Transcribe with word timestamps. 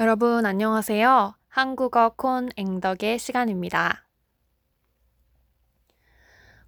여러분 0.00 0.44
안녕하세요. 0.44 1.36
한국어 1.46 2.14
콘 2.16 2.48
앵덕의 2.56 3.16
시간입니다. 3.20 4.08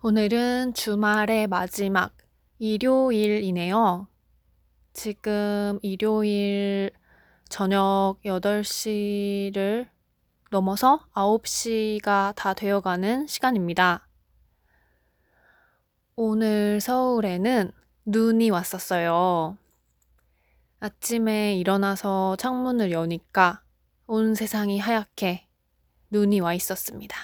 오늘은 0.01 0.75
주말의 0.75 1.49
마지막 1.49 2.13
일요일이네요. 2.61 4.07
지금 4.93 5.81
일요일 5.83 6.93
저녁 7.49 8.19
8시를 8.25 9.89
넘어서 10.53 11.01
9시가 11.13 12.33
다 12.37 12.55
되어가는 12.55 13.27
시간입니다. 13.27 14.07
오늘 16.15 16.81
서울에는 16.81 17.73
눈이 18.05 18.51
왔었어요. 18.51 19.59
아침에 20.79 21.57
일어나서 21.57 22.37
창문을 22.37 22.93
여니까 22.93 23.63
온 24.07 24.35
세상이 24.35 24.79
하얗게 24.79 25.49
눈이 26.11 26.41
와 26.41 26.53
있었습니다. 26.55 27.17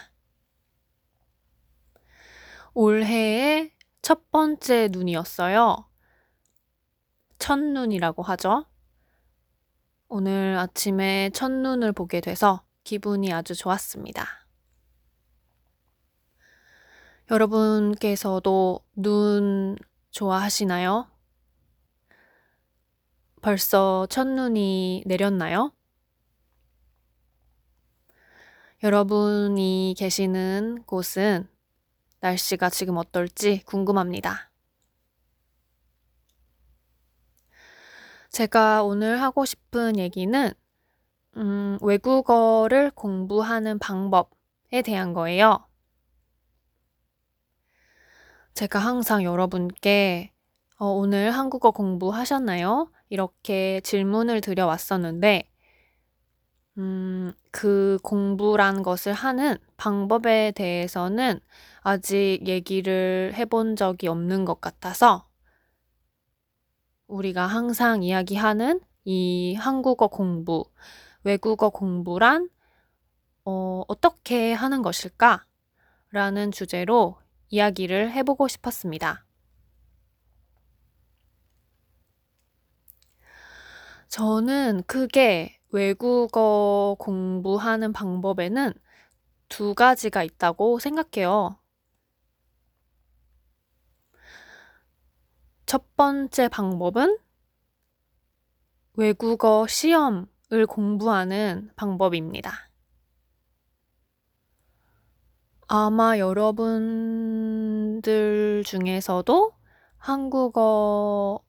올해의 2.75 3.73
첫 4.01 4.31
번째 4.31 4.89
눈이었어요. 4.91 5.87
첫눈이라고 7.39 8.23
하죠. 8.23 8.65
오늘 10.09 10.57
아침에 10.57 11.31
첫눈을 11.31 11.93
보게 11.93 12.21
돼서 12.21 12.65
기분이 12.85 13.33
아주 13.33 13.55
좋았습니다. 13.55 14.27
여러분께서도 17.31 18.81
눈 18.97 19.77
좋아하시나요? 20.11 21.12
벌써 23.43 24.07
첫눈이 24.09 25.03
내렸나요? 25.05 25.73
여러분이 28.85 29.97
계시는 29.99 30.85
곳은 30.85 31.49
날씨가 32.21 32.71
지금 32.71 32.97
어떨지 32.99 33.65
궁금합니다. 33.65 34.53
제가 38.31 38.85
오늘 38.85 39.21
하고 39.21 39.45
싶은 39.45 39.99
얘기는 39.99 40.53
음, 41.37 41.79
외국어를 41.83 42.93
공부하는 42.93 43.81
방법에 43.81 44.83
대한 44.85 45.13
거예요. 45.15 45.67
제가 48.55 48.79
항상 48.79 49.25
여러분께 49.25 50.33
어, 50.79 50.87
오늘 50.87 51.33
한국어 51.33 51.73
공부하셨나요? 51.73 52.91
이렇게 53.13 53.83
질문을 53.83 54.41
드려왔었는데, 54.41 55.43
음, 56.79 57.35
그 57.51 57.99
공부란 58.03 58.83
것을 58.83 59.13
하는 59.13 59.59
방법에 59.77 60.51
대해서는 60.53 61.39
아직 61.83 62.41
얘기를 62.47 63.35
해본 63.35 63.77
적이 63.77 64.09
없는 64.09 64.47
것 64.47 64.63
같아서 64.63 65.29
우리가 67.07 67.47
항상 67.47 68.03
이야기하는 68.03 68.81
이 69.05 69.57
한국어 69.57 70.09
공부, 70.09 70.65
외국어 71.23 71.69
공부란 71.69 72.49
어, 73.45 73.83
어떻게 73.89 74.55
하는 74.55 74.81
것일까? 74.81 75.45
라는 76.09 76.51
주제로 76.51 77.19
이야기를 77.51 78.11
해보고 78.13 78.49
싶었습니다. 78.49 79.27
저는 84.13 84.83
크게 84.87 85.59
외국어 85.71 86.97
공부하는 86.99 87.95
방법에는 87.95 88.75
두 89.49 89.75
가지가 89.75 90.23
있다고 90.23 90.79
생각해요. 90.81 91.57
첫 95.65 95.97
번째 95.97 96.49
방법은 96.49 97.17
외국어 98.99 99.67
시험을 99.67 100.67
공부하는 100.69 101.71
방법입니다. 101.75 102.69
아마 105.69 106.19
여러분들 106.19 107.33
중에서도 108.67 109.55
한국어 109.97 111.43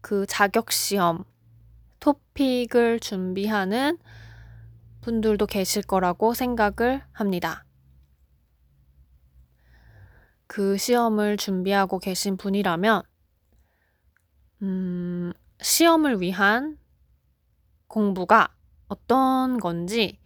그 0.00 0.26
자격시험 0.26 1.32
토픽을 2.04 3.00
준비하는 3.00 3.96
분들도 5.00 5.46
계실 5.46 5.82
거라고 5.82 6.34
생각을 6.34 7.02
합니다. 7.12 7.64
그 10.46 10.76
시험을 10.76 11.38
준비하고 11.38 11.98
계신 12.00 12.36
분이라면, 12.36 13.02
음, 14.60 15.32
시험을 15.62 16.20
위한 16.20 16.78
공부가 17.86 18.54
어떤 18.88 19.58
건지 19.58 20.20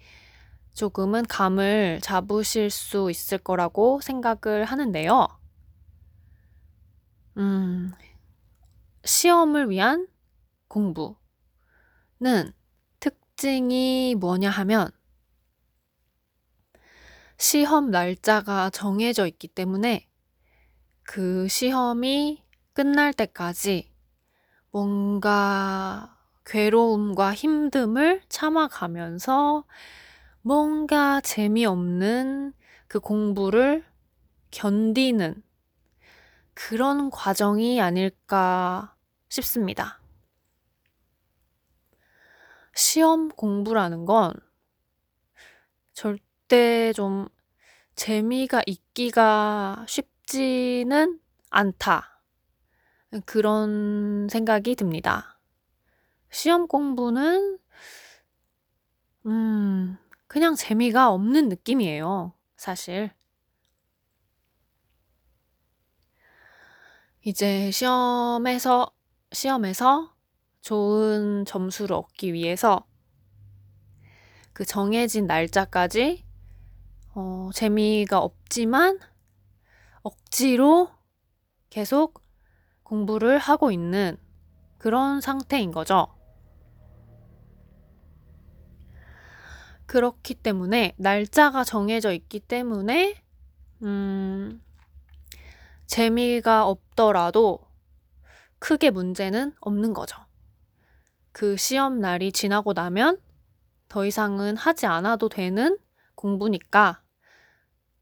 조금은 0.74 1.26
감을 1.26 2.00
잡으실 2.02 2.70
수 2.70 3.08
있을 3.08 3.38
거라고 3.38 4.00
생각을 4.00 4.64
하는데요. 4.64 5.28
음, 7.36 7.92
시험을 9.04 9.70
위한 9.70 10.08
공부. 10.66 11.14
는 12.20 12.52
특징이 12.98 14.16
뭐냐 14.18 14.50
하면 14.50 14.90
시험 17.36 17.90
날짜가 17.90 18.70
정해져 18.70 19.26
있기 19.28 19.46
때문에 19.46 20.08
그 21.04 21.46
시험이 21.46 22.42
끝날 22.72 23.12
때까지 23.12 23.92
뭔가 24.72 26.18
괴로움과 26.44 27.34
힘듦을 27.34 28.22
참아가면서 28.28 29.64
뭔가 30.42 31.20
재미없는 31.20 32.52
그 32.88 32.98
공부를 32.98 33.84
견디는 34.50 35.42
그런 36.54 37.10
과정이 37.10 37.80
아닐까 37.80 38.96
싶습니다. 39.28 39.97
시험 42.78 43.28
공부라는 43.28 44.04
건 44.04 44.32
절대 45.94 46.92
좀 46.92 47.26
재미가 47.96 48.62
있기가 48.66 49.84
쉽지는 49.88 51.18
않다. 51.50 52.22
그런 53.26 54.28
생각이 54.30 54.76
듭니다. 54.76 55.40
시험 56.30 56.68
공부는, 56.68 57.58
음, 59.26 59.98
그냥 60.28 60.54
재미가 60.54 61.10
없는 61.10 61.48
느낌이에요. 61.48 62.32
사실. 62.56 63.10
이제 67.24 67.72
시험에서, 67.72 68.92
시험에서 69.32 70.17
좋은 70.68 71.46
점수를 71.46 71.96
얻기 71.96 72.34
위해서 72.34 72.84
그 74.52 74.66
정해진 74.66 75.26
날짜까지 75.26 76.26
어, 77.14 77.48
재미가 77.54 78.18
없지만 78.18 78.98
억지로 80.02 80.90
계속 81.70 82.22
공부를 82.82 83.38
하고 83.38 83.70
있는 83.70 84.18
그런 84.76 85.22
상태인 85.22 85.72
거죠. 85.72 86.14
그렇기 89.86 90.34
때문에 90.34 90.92
날짜가 90.98 91.64
정해져 91.64 92.12
있기 92.12 92.40
때문에 92.40 93.14
음, 93.84 94.62
재미가 95.86 96.66
없더라도 96.66 97.60
크게 98.58 98.90
문제는 98.90 99.54
없는 99.60 99.94
거죠. 99.94 100.27
그 101.32 101.56
시험 101.56 102.00
날이 102.00 102.32
지나고 102.32 102.72
나면 102.72 103.20
더 103.88 104.04
이상은 104.06 104.56
하지 104.56 104.86
않아도 104.86 105.28
되는 105.28 105.78
공부니까 106.14 107.02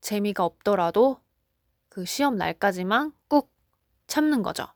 재미가 0.00 0.44
없더라도 0.44 1.20
그 1.88 2.04
시험 2.04 2.36
날까지만 2.36 3.12
꾹 3.28 3.50
참는 4.06 4.42
거죠. 4.42 4.66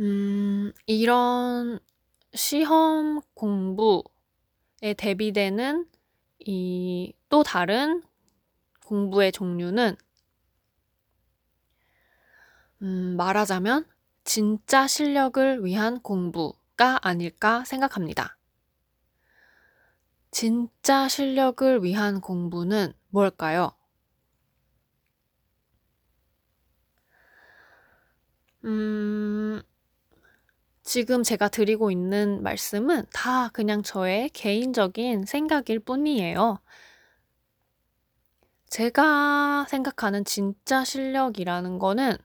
음, 0.00 0.72
이런 0.86 1.78
시험 2.34 3.20
공부에 3.34 4.04
대비되는 4.96 5.86
이 6.46 7.12
또 7.30 7.44
다른 7.44 8.02
공부의 8.86 9.32
종류는 9.32 9.96
음, 12.82 13.14
말하자면 13.16 13.84
진짜 14.24 14.86
실력을 14.86 15.62
위한 15.62 16.00
공부가 16.00 16.98
아닐까 17.02 17.64
생각합니다. 17.66 18.38
진짜 20.32 21.06
실력을 21.08 21.84
위한 21.84 22.20
공부는 22.20 22.92
뭘까요? 23.10 23.70
음, 28.64 29.62
지금 30.82 31.22
제가 31.22 31.48
드리고 31.48 31.90
있는 31.90 32.42
말씀은 32.42 33.06
다 33.14 33.48
그냥 33.48 33.82
저의 33.82 34.28
개인적인 34.30 35.24
생각일 35.26 35.78
뿐이에요. 35.80 36.58
제가 38.70 39.66
생각하는 39.68 40.24
진짜 40.24 40.82
실력이라는 40.84 41.78
거는, 41.78 42.16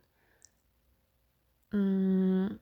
음, 1.75 2.57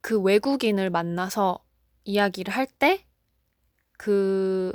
그 0.00 0.18
외국인을 0.20 0.88
만나서 0.90 1.62
이야기를 2.04 2.54
할 2.54 2.66
때, 2.66 3.06
그 3.98 4.72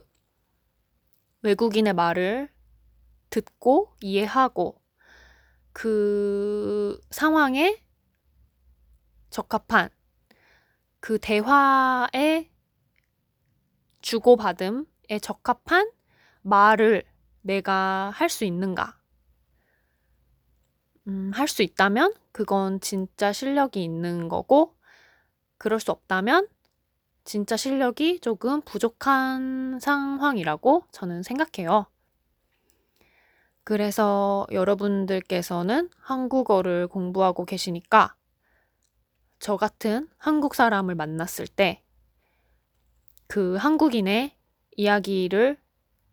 외국인의 1.42 1.94
말을 1.94 2.50
듣고 3.30 3.96
이해하고, 4.02 4.80
그 5.74 7.00
상황에 7.10 7.82
적합한 9.30 9.90
그 11.00 11.18
대화의 11.20 12.52
주고받음에 14.02 15.20
적합한 15.22 15.92
말을 16.44 17.04
내가 17.42 18.12
할 18.14 18.30
수 18.30 18.46
있는가? 18.46 19.01
음, 21.08 21.32
할 21.34 21.48
수 21.48 21.64
있다면 21.64 22.14
그건 22.32 22.80
진짜 22.80 23.34
실력이 23.34 23.84
있는 23.84 24.30
거고, 24.30 24.76
그럴 25.58 25.80
수 25.80 25.92
없다면 25.92 26.48
진짜 27.26 27.58
실력이 27.58 28.20
조금 28.20 28.62
부족한 28.62 29.80
상황이라고 29.82 30.86
저는 30.92 31.24
생각해요. 31.24 31.88
그래서 33.64 34.48
여러분들께서는 34.52 35.90
한국어를 36.00 36.88
공부하고 36.88 37.46
계시니까 37.46 38.16
저 39.40 39.58
같은 39.58 40.08
한국 40.18 40.56
사람을 40.56 40.96
만났을 40.96 41.48
때 41.48 41.84
그 43.28 43.56
한국인의 43.56 44.36
이야기를 44.76 45.58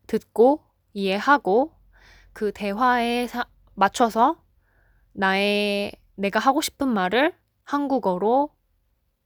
듣고 0.07 0.63
이해하고 0.93 1.73
그 2.33 2.53
대화에 2.53 3.27
사, 3.27 3.45
맞춰서 3.75 4.41
나의 5.19 5.91
내가 6.15 6.39
하고 6.39 6.61
싶은 6.61 6.87
말을 6.87 7.35
한국어로 7.65 8.55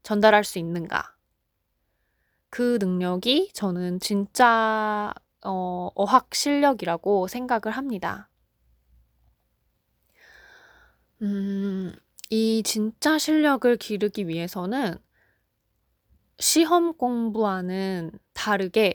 전달할 0.03 0.43
수 0.43 0.59
있는가. 0.59 1.15
그 2.49 2.79
능력이 2.81 3.51
저는 3.53 4.01
진짜 4.01 5.13
어, 5.45 5.91
어학 5.95 6.35
실력이라고 6.35 7.29
생각을 7.29 7.77
합니다. 7.77 8.31
음, 11.21 11.95
이 12.31 12.63
진짜 12.65 13.19
실력을 13.19 13.77
기르기 13.77 14.29
위해서는 14.29 14.97
시험 16.39 16.97
공부와는 16.97 18.19
다르게 18.33 18.95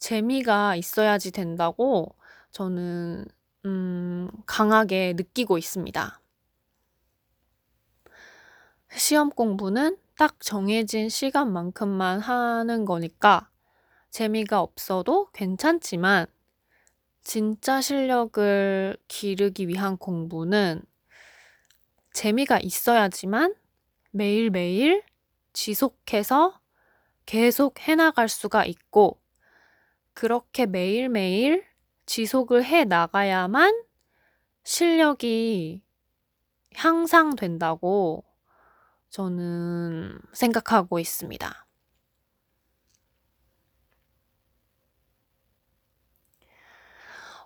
재미가 0.00 0.74
있어야지 0.74 1.30
된다고 1.30 2.16
저는 2.50 3.26
음, 3.64 4.28
강하게 4.46 5.14
느끼고 5.16 5.58
있습니다. 5.58 6.20
시험 8.96 9.30
공부는 9.30 9.96
딱 10.18 10.40
정해진 10.40 11.08
시간만큼만 11.08 12.20
하는 12.20 12.84
거니까 12.84 13.48
재미가 14.10 14.60
없어도 14.60 15.30
괜찮지만 15.32 16.26
진짜 17.22 17.80
실력을 17.80 18.96
기르기 19.08 19.68
위한 19.68 19.96
공부는 19.96 20.82
재미가 22.12 22.58
있어야지만 22.60 23.54
매일매일 24.10 25.04
지속해서 25.52 26.60
계속 27.26 27.80
해나갈 27.80 28.28
수가 28.28 28.64
있고, 28.64 29.20
그렇게 30.14 30.66
매일매일 30.66 31.64
지속을 32.10 32.64
해 32.64 32.84
나가야만 32.84 33.84
실력이 34.64 35.80
향상된다고 36.74 38.24
저는 39.10 40.18
생각하고 40.32 40.98
있습니다. 40.98 41.68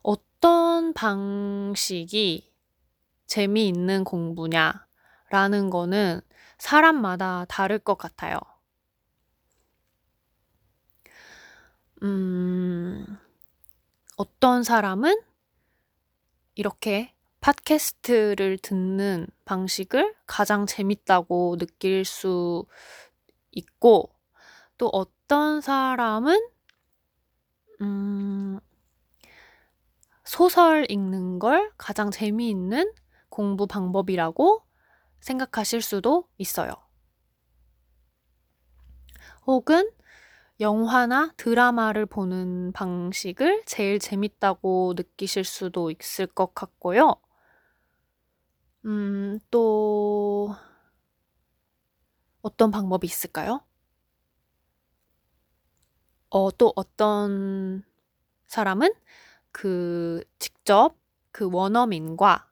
어떤 0.00 0.94
방식이 0.94 2.50
재미있는 3.26 4.04
공부냐라는 4.04 5.68
거는 5.68 6.22
사람마다 6.56 7.44
다를 7.50 7.78
것 7.78 7.98
같아요. 7.98 8.38
음, 12.02 13.18
어떤 14.16 14.62
사람은 14.62 15.20
이렇게 16.54 17.12
팟캐스트를 17.40 18.58
듣는 18.58 19.26
방식을 19.44 20.14
가장 20.26 20.66
재밌다고 20.66 21.56
느낄 21.58 22.04
수 22.04 22.64
있고, 23.50 24.10
또 24.78 24.88
어떤 24.88 25.60
사람은, 25.60 26.48
음, 27.80 28.60
소설 30.24 30.86
읽는 30.88 31.38
걸 31.38 31.72
가장 31.76 32.10
재미있는 32.10 32.92
공부 33.28 33.66
방법이라고 33.66 34.64
생각하실 35.20 35.82
수도 35.82 36.28
있어요. 36.38 36.72
혹은 39.46 39.90
영화나 40.60 41.32
드라마를 41.36 42.06
보는 42.06 42.72
방식을 42.72 43.62
제일 43.66 43.98
재밌다고 44.00 44.94
느끼실 44.96 45.44
수도 45.44 45.90
있을 45.92 46.26
것 46.26 46.54
같고요. 46.54 47.14
음, 48.84 49.38
또, 49.50 50.54
어떤 52.42 52.70
방법이 52.70 53.06
있을까요? 53.08 53.60
어, 56.30 56.50
또 56.50 56.72
어떤 56.76 57.84
사람은 58.46 58.92
그 59.52 60.24
직접 60.38 60.96
그 61.32 61.48
원어민과 61.52 62.48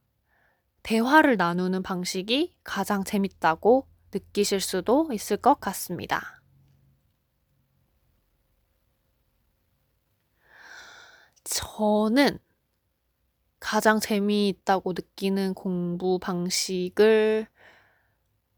대화를 0.85 1.39
나누는 1.39 1.83
방식이 1.85 2.57
가장 2.65 3.05
재밌다고 3.05 3.89
느끼실 4.15 4.61
수도 4.61 5.11
있을 5.13 5.39
것 5.39 5.61
같습니다. 5.61 6.42
저는 11.83 12.39
가장 13.59 13.99
재미있다고 13.99 14.93
느끼는 14.93 15.55
공부 15.55 16.21
방식을 16.21 17.49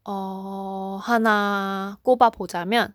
어, 0.03 0.99
하나 1.01 1.97
꼽아보자면 2.03 2.93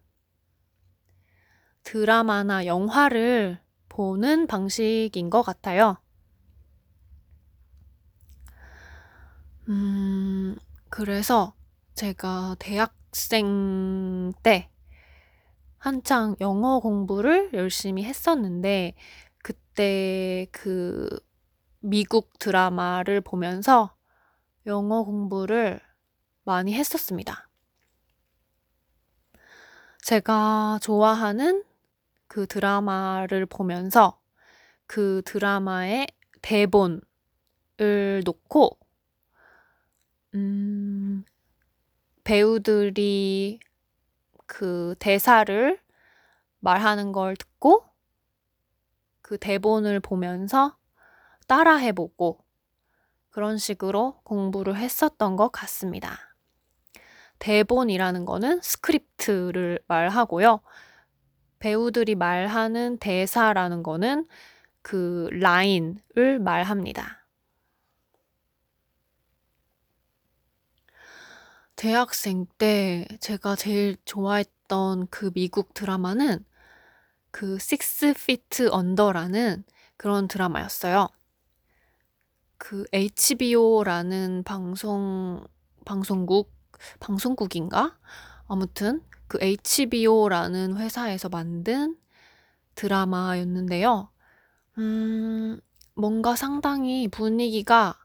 드라마나 1.82 2.64
영화를 2.64 3.58
보는 3.88 4.46
방식인 4.46 5.30
것 5.30 5.42
같아요. 5.42 5.96
음, 9.68 10.56
그래서 10.90 11.54
제가 11.94 12.54
대학생 12.60 14.32
때 14.44 14.70
한창 15.80 16.37
영어 16.42 16.78
공부를 16.78 17.50
열심히 17.54 18.04
했었는데, 18.04 18.94
그때 19.80 20.46
그 20.52 21.08
미국 21.78 22.38
드라마를 22.38 23.22
보면서 23.22 23.96
영어 24.66 25.04
공부를 25.04 25.80
많이 26.44 26.75
했었습니다. 26.75 27.49
제가 30.02 30.80
좋아하는 30.82 31.64
그 32.28 32.46
드라마를 32.46 33.46
보면서 33.46 34.20
그 34.87 35.22
드라마의 35.25 36.08
대본을 36.42 37.00
놓고 38.26 38.78
음, 40.34 41.25
배우들이 42.22 43.60
그 44.44 44.94
대사를 44.99 45.80
말하는 46.58 47.12
걸 47.12 47.34
듣고 47.34 47.89
그 49.30 49.38
대본을 49.38 50.00
보면서 50.00 50.76
따라 51.46 51.76
해보고 51.76 52.44
그런 53.28 53.58
식으로 53.58 54.20
공부를 54.25 54.75
했었던 54.75 55.37
것 55.37 55.52
같습니다. 55.52 56.34
대본이라는 57.38 58.25
거는 58.25 58.60
스크립트를 58.60 59.84
말하고요. 59.87 60.62
배우들이 61.60 62.16
말하는 62.16 62.99
대사라는 62.99 63.84
거는 63.84 64.26
그 64.82 65.28
라인을 65.30 66.40
말합니다. 66.40 67.25
대학생 71.76 72.46
때 72.58 73.06
제가 73.20 73.54
제일 73.54 73.96
좋아했던 74.04 75.06
그 75.06 75.30
미국 75.30 75.72
드라마는 75.72 76.44
그 77.30 77.54
Six 77.54 78.06
Feet 78.06 78.68
Under라는 78.72 79.64
그런 79.96 80.28
드라마였어요. 80.28 81.08
그 82.58 82.84
HBO라는 82.92 84.42
방송 84.44 85.44
방송국 85.84 86.52
방송국인가? 86.99 87.99
아무튼 88.49 89.02
그 89.28 89.38
HBO라는 89.40 90.76
회사에서 90.76 91.28
만든 91.28 91.96
드라마였는데요. 92.75 94.10
음, 94.78 95.60
뭔가 95.94 96.37
상당히 96.37 97.08
분위기가 97.08 97.99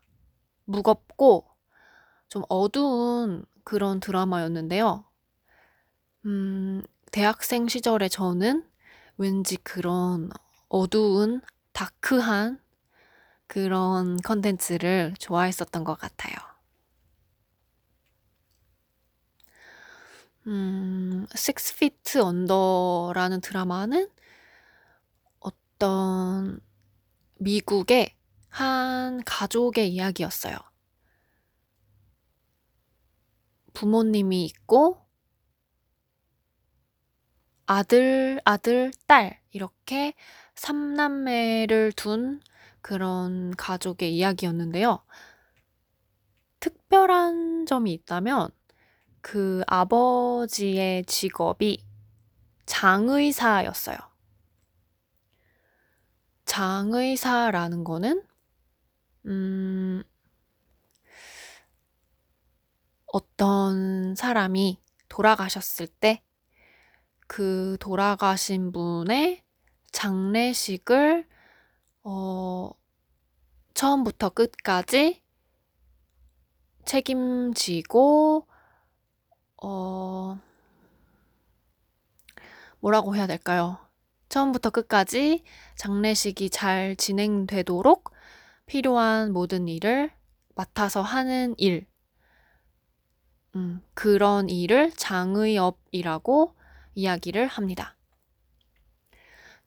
무겁고 0.65 1.47
좀 2.27 2.43
어두운 2.49 3.45
그런 3.63 3.99
드라마였는데요. 3.99 5.05
음, 6.25 6.83
대학생 7.11 7.67
시절에 7.67 8.09
저는 8.09 8.65
왠지 9.17 9.57
그런 9.57 10.29
어두운 10.69 11.41
다크한 11.73 12.59
그런 13.47 14.17
컨텐츠를 14.21 15.13
좋아했었던 15.19 15.83
것 15.83 15.97
같아요. 15.97 16.35
음, 20.47 21.25
Six 21.33 21.73
Feet 21.73 22.19
Under라는 22.19 23.41
드라마는 23.41 24.09
어떤 25.39 26.59
미국의 27.39 28.15
한 28.49 29.23
가족의 29.25 29.91
이야기였어요. 29.93 30.57
부모님이 33.73 34.45
있고 34.45 35.04
아들, 37.65 38.39
아들, 38.45 38.91
딸 39.07 39.39
이렇게 39.51 40.13
삼남매를 40.55 41.93
둔 41.93 42.41
그런 42.81 43.55
가족의 43.55 44.15
이야기였는데요. 44.15 45.03
특별한 46.59 47.65
점이 47.65 47.93
있다면 47.93 48.49
그 49.21 49.63
아버지의 49.67 51.05
직업이 51.05 51.83
장의사였어요. 52.65 53.97
장의사라는 56.45 57.83
거는, 57.83 58.23
음, 59.25 60.03
어떤 63.07 64.13
사람이 64.15 64.79
돌아가셨을 65.09 65.87
때 65.87 66.21
그 67.27 67.77
돌아가신 67.79 68.71
분의 68.71 69.43
장례식을 69.91 71.27
어, 72.03 72.69
처음부터 73.73 74.29
끝까지 74.29 75.23
책임지고 76.85 78.47
어, 79.63 80.39
뭐라고 82.79 83.15
해야 83.15 83.25
될까요? 83.25 83.79
처음부터 84.29 84.69
끝까지 84.69 85.43
장례식이 85.75 86.49
잘 86.49 86.95
진행되도록 86.95 88.11
필요한 88.65 89.31
모든 89.31 89.67
일을 89.67 90.11
맡아서 90.55 91.01
하는 91.01 91.55
일. 91.57 91.87
음, 93.55 93.81
그런 93.93 94.49
일을 94.49 94.91
장의업이라고 94.91 96.55
이야기를 96.95 97.47
합니다. 97.47 97.95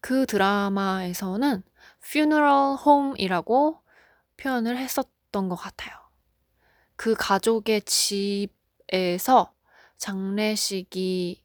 그 0.01 0.27
드라마에서는 0.27 1.63
funeral 2.03 2.77
home이라고 2.85 3.83
표현을 4.37 4.77
했었던 4.77 5.49
것 5.49 5.57
같아요. 5.57 5.97
그 6.97 7.15
가족의 7.15 7.83
집에서 7.83 9.55
장례식이 9.99 11.45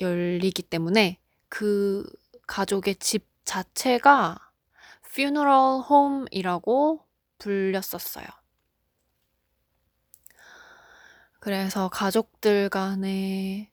열리기 0.00 0.62
때문에 0.62 1.20
그 1.48 2.04
가족의 2.46 2.96
집 2.96 3.26
자체가 3.44 4.38
funeral 5.04 5.82
home이라고 5.90 7.06
불렸었어요. 7.38 8.26
그래서 11.40 11.88
가족들 11.88 12.68
간의 12.68 13.71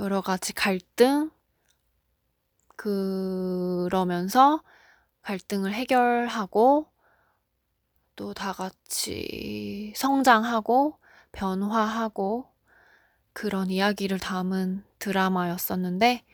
여러 0.00 0.22
가지 0.22 0.52
갈등, 0.54 1.30
그러면서 2.76 4.62
갈등을 5.22 5.72
해결하고 5.74 6.86
또 8.16 8.32
다 8.34 8.52
같이 8.52 9.92
성장하고 9.96 10.98
변화하고 11.32 12.48
그런 13.34 13.70
이야기를 13.70 14.18
담은 14.18 14.84
드라마였었는데 14.98 16.24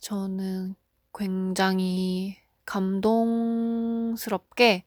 저는 0.00 0.74
굉장히 1.14 2.36
감동스럽게 2.66 4.84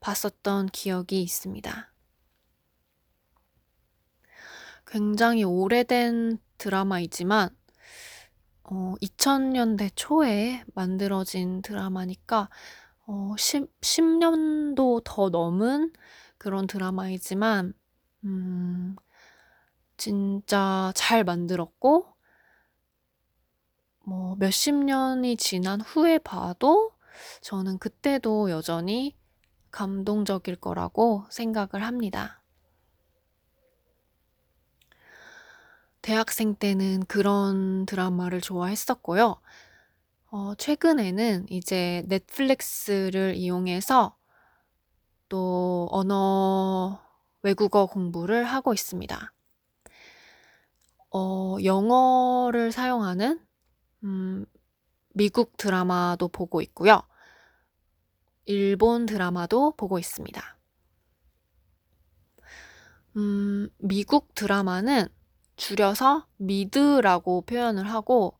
봤었던 0.00 0.66
기억이 0.66 1.22
있습니다. 1.22 1.92
굉장히 4.86 5.44
오래된 5.44 6.38
드라마이지만 6.58 7.50
어, 8.74 8.94
2000년대 9.02 9.90
초에 9.94 10.64
만들어진 10.74 11.60
드라마니까 11.60 12.48
어, 13.06 13.34
10, 13.36 13.68
10년도 13.82 15.02
더 15.04 15.28
넘은 15.28 15.92
그런 16.38 16.66
드라마이지만 16.66 17.74
음, 18.24 18.96
진짜 19.98 20.90
잘 20.94 21.22
만들었고 21.22 22.06
뭐 24.06 24.36
몇십 24.36 24.74
년이 24.74 25.36
지난 25.36 25.82
후에 25.82 26.18
봐도 26.18 26.92
저는 27.42 27.78
그때도 27.78 28.50
여전히 28.50 29.14
감동적일 29.70 30.56
거라고 30.56 31.26
생각을 31.28 31.84
합니다. 31.84 32.41
대학생 36.02 36.54
때는 36.56 37.04
그런 37.06 37.86
드라마를 37.86 38.40
좋아했었고요. 38.40 39.36
어, 40.32 40.54
최근에는 40.56 41.46
이제 41.48 42.04
넷플릭스를 42.08 43.36
이용해서 43.36 44.16
또 45.28 45.88
언어 45.90 47.00
외국어 47.42 47.86
공부를 47.86 48.44
하고 48.44 48.74
있습니다. 48.74 49.32
어, 51.10 51.56
영어를 51.62 52.72
사용하는 52.72 53.40
음, 54.04 54.44
미국 55.14 55.56
드라마도 55.56 56.28
보고 56.28 56.60
있고요. 56.62 57.02
일본 58.44 59.06
드라마도 59.06 59.72
보고 59.76 59.98
있습니다. 59.98 60.58
음, 63.16 63.68
미국 63.78 64.34
드라마는 64.34 65.08
줄여서 65.62 66.26
미드라고 66.38 67.42
표현을 67.42 67.88
하고, 67.88 68.36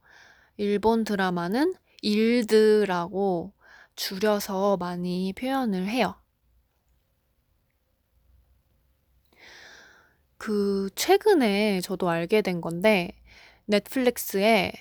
일본 0.56 1.04
드라마는 1.04 1.72
일드라고 2.02 3.52
줄여서 3.94 4.76
많이 4.78 5.32
표현을 5.32 5.86
해요. 5.86 6.16
그, 10.36 10.90
최근에 10.96 11.80
저도 11.80 12.10
알게 12.10 12.42
된 12.42 12.60
건데, 12.60 13.12
넷플릭스에 13.66 14.72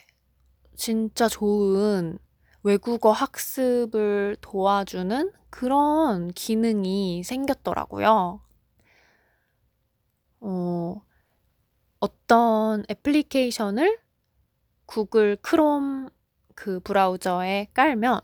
진짜 0.76 1.28
좋은 1.28 2.18
외국어 2.64 3.12
학습을 3.12 4.36
도와주는 4.42 5.32
그런 5.52 6.30
기능이 6.30 7.24
생겼더라고요. 7.24 8.42
어, 10.40 11.02
어떤 12.02 12.84
애플리케이션을 12.90 13.98
구글 14.86 15.38
크롬 15.38 16.10
그 16.56 16.82
브라우저에 16.82 17.70
깔면 17.74 18.20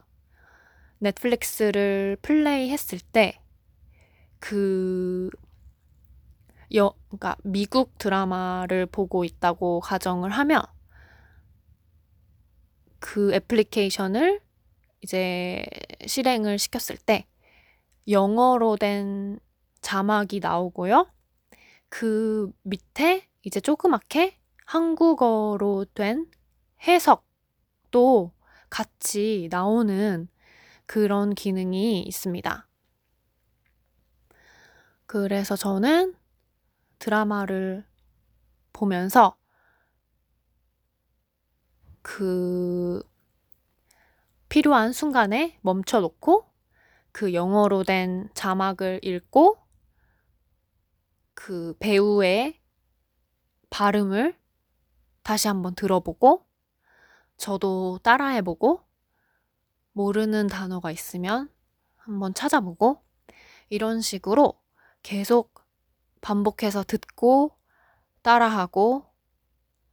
넷플릭스를 0.99 2.17
플레이 2.21 2.69
했을 2.69 2.99
때 2.99 3.39
그 4.39 5.29
여, 6.75 6.93
그러니까 7.07 7.37
미국 7.43 7.97
드라마를 7.97 8.85
보고 8.85 9.23
있다고 9.23 9.79
가정을 9.79 10.29
하면 10.31 10.61
그 12.99 13.33
애플리케이션을 13.33 14.41
이제 15.01 15.63
실행을 16.05 16.57
시켰을 16.59 16.97
때 16.97 17.25
영어로 18.09 18.77
된 18.77 19.39
자막이 19.81 20.39
나오고요. 20.39 21.07
그 21.89 22.51
밑에 22.63 23.27
이제 23.43 23.59
조그맣게 23.59 24.39
한국어로 24.65 25.85
된 25.93 26.29
해석도 26.87 28.31
같이 28.69 29.47
나오는 29.49 30.27
그런 30.85 31.33
기능이 31.35 32.01
있습니다. 32.03 32.67
그래서 35.05 35.55
저는 35.55 36.15
드라마를 36.99 37.85
보면서 38.73 39.37
그 42.01 43.01
필요한 44.49 44.93
순간에 44.93 45.57
멈춰 45.61 45.99
놓고 45.99 46.45
그 47.11 47.33
영어로 47.33 47.83
된 47.83 48.29
자막을 48.33 48.99
읽고 49.03 49.57
그 51.33 51.75
배우의 51.79 52.59
발음을 53.69 54.37
다시 55.23 55.47
한번 55.47 55.75
들어보고 55.75 56.45
저도 57.37 57.99
따라해보고 58.03 58.81
모르는 59.91 60.47
단어가 60.47 60.91
있으면 60.91 61.49
한번 61.95 62.33
찾아보고 62.33 63.03
이런 63.69 64.01
식으로 64.01 64.59
계속 65.03 65.65
반복해서 66.21 66.83
듣고 66.83 67.57
따라하고 68.21 69.05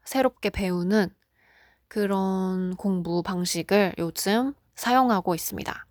새롭게 0.05 0.51
배우는 0.51 1.15
그런 1.89 2.77
공부 2.77 3.23
방식을 3.23 3.95
요즘 3.99 4.55
사용하고 4.75 5.35
있습니다. 5.35 5.87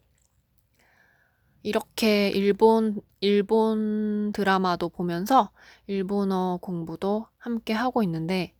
이렇게 1.63 2.29
일본, 2.29 3.01
일본 3.22 4.32
드라마도 4.34 4.89
보면서 4.89 5.51
일본어 5.88 6.60
공부도 6.62 7.27
함께 7.38 7.74
하고 7.74 8.03
있는데, 8.03 8.53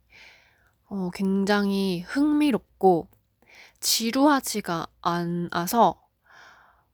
어, 0.86 1.10
굉장히 1.12 2.00
흥미롭고 2.00 3.08
지루하지가 3.80 4.86
않아서 5.02 6.00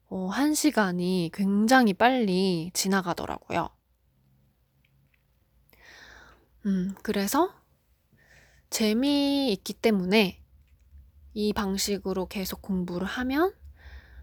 어, 0.09 0.27
한 0.27 0.55
시간이 0.55 1.31
굉장히 1.33 1.95
빨리 1.95 2.73
지나가더라고요. 2.75 3.69
음, 6.67 6.95
그래서 7.03 7.55
재미있기 8.71 9.75
때문에 9.75 10.43
이 11.33 11.53
방식으로 11.53 12.27
계속 12.27 12.61
공부를 12.61 13.07
하면 13.07 13.55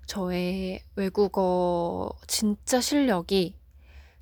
저의 0.08 0.82
외국어 0.96 2.10
진짜 2.28 2.80
실력이 2.80 3.60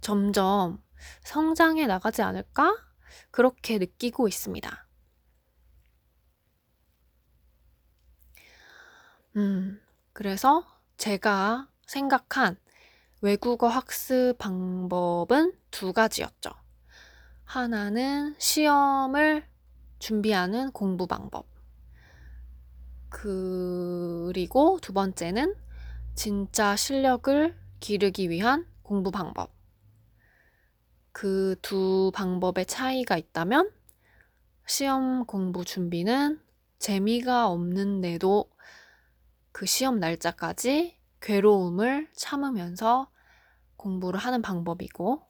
점점 0.02 0.84
성장해 1.24 1.86
나가지 1.86 2.24
않을까? 2.24 2.76
그렇게 3.30 3.78
느끼고 3.78 4.28
있습니다. 4.28 4.88
음, 9.38 9.80
그래서 10.12 10.66
제가 10.98 11.70
생각한 11.86 12.58
외국어 13.22 13.68
학습 13.68 14.38
방법은 14.40 15.54
두 15.70 15.94
가지였죠. 15.94 16.50
하나는 17.44 18.36
시험을 18.40 19.46
준비하는 20.00 20.72
공부 20.72 21.06
방법. 21.06 21.46
그리고 23.10 24.80
두 24.82 24.92
번째는 24.92 25.65
진짜 26.16 26.76
실력을 26.78 27.56
기르기 27.82 28.30
위한 28.30 28.66
공부 28.82 29.12
방법. 29.12 29.54
그 31.12 31.56
두 31.62 32.12
방법의 32.14 32.66
차이가 32.66 33.18
있다면 33.18 33.72
시험 34.66 35.26
공부 35.26 35.66
준비는 35.66 36.42
재미가 36.80 37.48
없는데도 37.50 38.50
그 39.52 39.66
시험 39.66 40.00
날짜까지 40.00 40.98
괴로움을 41.22 42.10
참으면서 42.14 43.12
공부를 43.76 44.20
하는 44.20 44.42
방법이고 44.42 45.22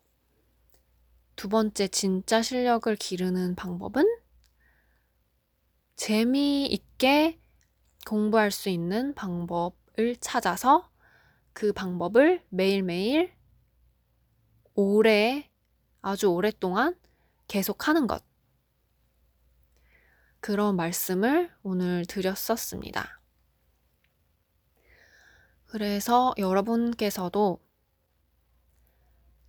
두 1.35 1.49
번째 1.49 1.87
진짜 1.87 2.41
실력을 2.41 2.95
기르는 2.95 3.55
방법은 3.55 4.05
재미있게 5.95 7.39
공부할 8.07 8.51
수 8.51 8.69
있는 8.69 9.13
방법을 9.95 10.17
찾아서 10.17 10.89
그 11.53 11.71
방법을 11.73 12.43
매일매일 12.49 13.33
오래, 14.73 15.49
아주 16.01 16.27
오랫동안 16.27 16.95
계속 17.47 17.87
하는 17.87 18.07
것. 18.07 18.23
그런 20.41 20.75
말씀을 20.75 21.51
오늘 21.63 22.05
드렸었습니다. 22.05 23.21
그래서 25.65 26.33
여러분께서도 26.37 27.59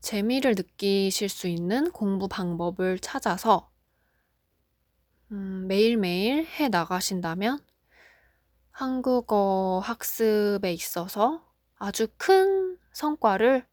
재미를 0.00 0.54
느끼실 0.54 1.28
수 1.28 1.48
있는 1.48 1.90
공부 1.90 2.28
방법을 2.28 3.00
찾아서 3.00 3.70
음, 5.32 5.66
매일매일 5.66 6.46
해 6.46 6.68
나가신다면 6.68 7.58
한국어 8.76 9.80
학습에 9.82 10.70
있어서 10.74 11.42
아주 11.78 12.08
큰 12.18 12.76
성과를 12.92 13.66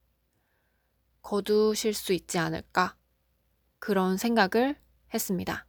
거두실 1.21 1.93
수 1.93 2.13
있지 2.13 2.37
않을까 2.37 2.95
그런 3.79 4.15
생각을 4.15 4.79
했습니다. 5.13 5.67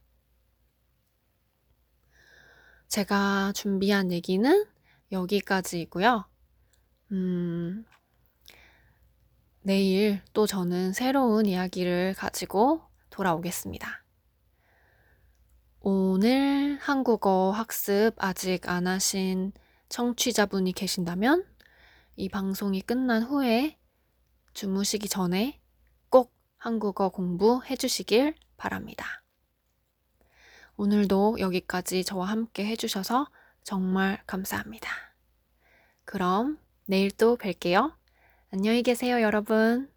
제가 2.87 3.51
준비한 3.53 4.13
얘기는 4.13 4.65
여기까지이고요. 5.11 6.23
음, 7.11 7.85
내일 9.63 10.21
또 10.31 10.47
저는 10.47 10.93
새로운 10.93 11.45
이야기를 11.45 12.13
가지고 12.13 12.83
돌아오겠습니다. 13.09 14.04
오늘 15.87 16.79
한국어 16.81 17.51
학습 17.51 18.13
아직 18.17 18.67
안 18.67 18.87
하신 18.87 19.53
청취자분이 19.87 20.71
계신다면 20.71 21.45
이 22.15 22.27
방송이 22.27 22.81
끝난 22.81 23.21
후에 23.21 23.77
주무시기 24.55 25.07
전에 25.07 25.61
꼭 26.09 26.33
한국어 26.57 27.09
공부해 27.09 27.75
주시길 27.75 28.33
바랍니다. 28.57 29.21
오늘도 30.75 31.37
여기까지 31.39 32.03
저와 32.03 32.25
함께 32.29 32.65
해주셔서 32.65 33.27
정말 33.61 34.23
감사합니다. 34.25 34.89
그럼 36.03 36.57
내일 36.87 37.11
또 37.11 37.37
뵐게요. 37.37 37.93
안녕히 38.51 38.81
계세요, 38.81 39.21
여러분. 39.21 39.94